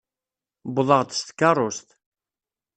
Uwḍeɣ-d 0.67 1.09
s 1.13 1.19
tkeṛṛust. 1.21 1.89